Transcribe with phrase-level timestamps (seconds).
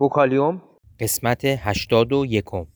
[0.00, 0.62] بوکالیوم
[1.00, 2.66] قسمت هشتاد و یکم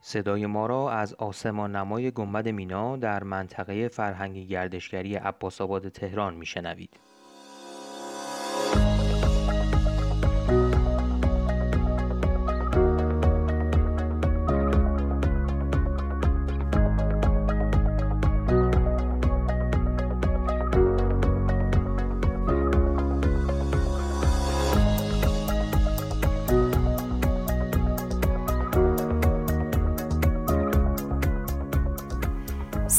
[0.00, 6.34] صدای ما را از آسمان نمای گنبد مینا در منطقه فرهنگی گردشگری عباس آباد تهران
[6.34, 6.90] میشنوید.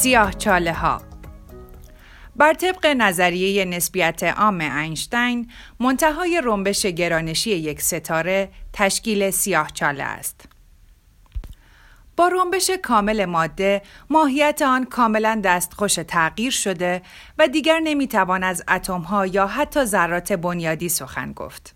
[0.05, 1.02] سیاه چاله ها
[2.36, 10.45] بر طبق نظریه نسبیت عام اینشتین منتهای رنبش گرانشی یک ستاره تشکیل سیاه چاله است.
[12.17, 17.02] با رنبش کامل ماده ماهیت آن کاملا دستخوش تغییر شده
[17.38, 21.75] و دیگر نمی‌توان از اتم ها یا حتی ذرات بنیادی سخن گفت.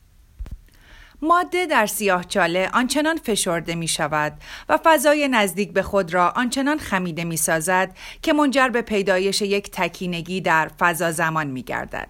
[1.22, 4.34] ماده در سیاه چاله آنچنان فشرده می شود
[4.70, 9.72] و فضای نزدیک به خود را آنچنان خمیده می سازد که منجر به پیدایش یک
[9.72, 12.09] تکینگی در فضا زمان می گردد.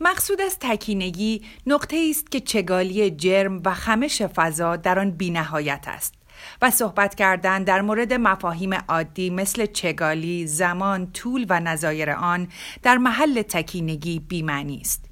[0.00, 6.14] مقصود از تکینگی نقطه است که چگالی جرم و خمش فضا در آن بینهایت است
[6.62, 12.48] و صحبت کردن در مورد مفاهیم عادی مثل چگالی، زمان، طول و نظایر آن
[12.82, 15.11] در محل تکینگی بیمعنی است.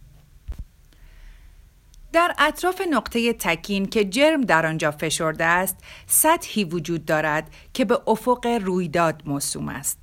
[2.13, 8.01] در اطراف نقطه تکین که جرم در آنجا فشرده است سطحی وجود دارد که به
[8.07, 10.03] افق رویداد موسوم است.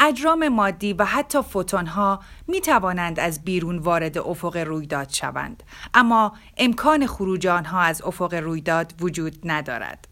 [0.00, 5.62] اجرام مادی و حتی فوتون ها می توانند از بیرون وارد افق رویداد شوند
[5.94, 10.08] اما امکان خروج آنها از افق رویداد وجود ندارد.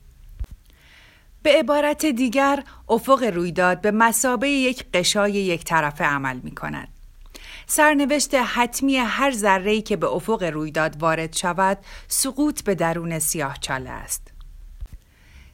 [1.42, 6.97] به عبارت دیگر افق رویداد به مسابه یک قشای یک طرفه عمل می کند
[7.70, 14.32] سرنوشت حتمی هر ذره‌ای که به افق رویداد وارد شود سقوط به درون سیاهچاله است.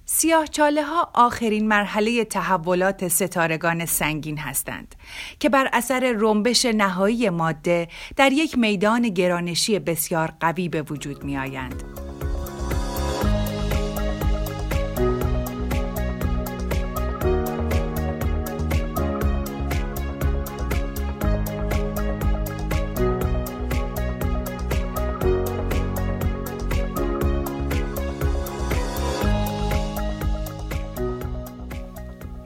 [0.06, 4.94] سیاهچاله ها آخرین مرحله تحولات ستارگان سنگین هستند
[5.40, 11.38] که بر اثر رنبش نهایی ماده در یک میدان گرانشی بسیار قوی به وجود می
[11.38, 11.93] آیند.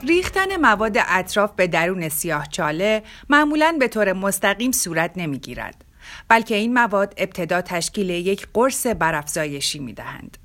[0.09, 5.85] ریختن مواد اطراف به درون سیاه چاله معمولا به طور مستقیم صورت نمی گیرد
[6.29, 10.39] بلکه این مواد ابتدا تشکیل یک قرص برافزایشی می دهند.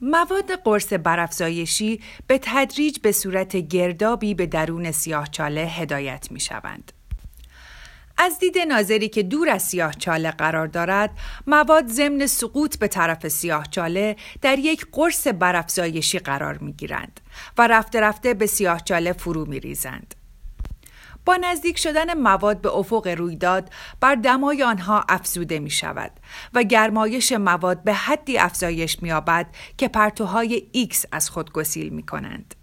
[0.00, 6.92] مواد قرص برافزایشی به تدریج به صورت گردابی به درون سیاهچاله هدایت می شوند.
[8.18, 11.10] از دید ناظری که دور از سیاه چاله قرار دارد
[11.46, 17.20] مواد ضمن سقوط به طرف سیاه چاله در یک قرص برافزایشی قرار می گیرند
[17.58, 20.14] و رفته رفته به سیاه چاله فرو می ریزند.
[21.24, 23.70] با نزدیک شدن مواد به افق رویداد
[24.00, 26.12] بر دمای آنها افزوده می شود
[26.54, 29.12] و گرمایش مواد به حدی افزایش می
[29.76, 32.54] که پرتوهای X از خود گسیل می کنند.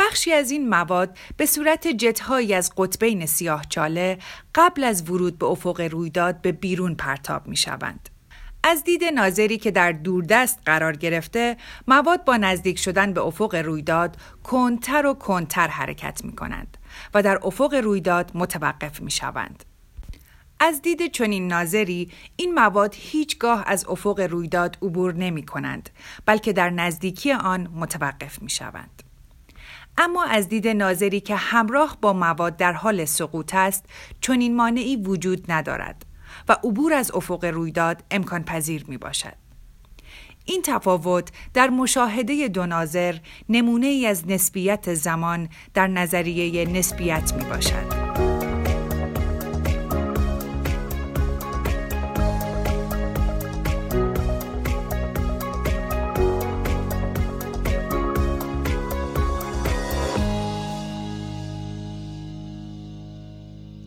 [0.00, 4.18] بخشی از این مواد به صورت جتهایی از قطبین سیاه چاله
[4.54, 8.08] قبل از ورود به افق رویداد به بیرون پرتاب می شوند.
[8.64, 11.56] از دید ناظری که در دوردست قرار گرفته
[11.88, 16.76] مواد با نزدیک شدن به افق رویداد کنتر و کنتر حرکت می کنند
[17.14, 19.64] و در افق رویداد متوقف می شوند.
[20.60, 25.90] از دید چنین ناظری این مواد هیچگاه از افق رویداد عبور نمی کنند
[26.26, 29.09] بلکه در نزدیکی آن متوقف می شوند.
[29.98, 33.84] اما از دید ناظری که همراه با مواد در حال سقوط است
[34.20, 36.06] چون این مانعی وجود ندارد
[36.48, 39.34] و عبور از افق رویداد امکان پذیر می باشد.
[40.44, 43.16] این تفاوت در مشاهده دو ناظر
[43.48, 48.09] نمونه ای از نسبیت زمان در نظریه نسبیت می باشد.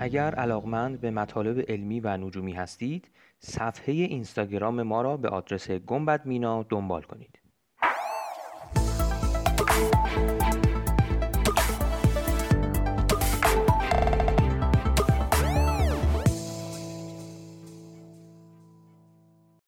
[0.03, 6.25] اگر علاقمند به مطالب علمی و نجومی هستید صفحه اینستاگرام ما را به آدرس گنبد
[6.25, 7.39] مینا دنبال کنید.